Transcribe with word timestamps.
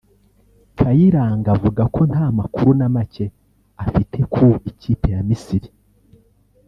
Kayiranga 0.77 1.47
avuga 1.55 1.83
ko 1.93 2.01
nta 2.11 2.25
makuru 2.37 2.71
na 2.79 2.87
make 2.95 3.25
afite 3.83 4.17
ku 4.33 4.45
ikipe 4.71 5.07
ya 5.15 5.21
Misiri 5.27 5.69